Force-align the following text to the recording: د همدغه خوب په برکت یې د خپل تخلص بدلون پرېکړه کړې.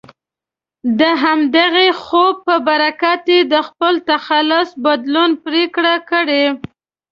د 0.99 1.01
همدغه 1.23 1.87
خوب 2.03 2.33
په 2.47 2.55
برکت 2.67 3.21
یې 3.33 3.39
د 3.53 3.55
خپل 3.67 3.93
تخلص 4.11 4.69
بدلون 4.85 5.31
پرېکړه 5.45 5.95
کړې. 6.09 6.45